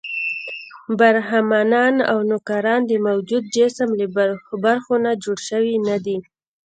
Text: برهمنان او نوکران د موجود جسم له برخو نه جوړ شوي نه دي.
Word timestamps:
برهمنان 0.99 1.95
او 2.11 2.17
نوکران 2.29 2.81
د 2.87 2.91
موجود 3.07 3.43
جسم 3.55 3.89
له 3.99 4.05
برخو 4.63 4.93
نه 5.05 5.11
جوړ 5.23 5.37
شوي 5.49 5.75
نه 5.87 5.97
دي. 6.05 6.17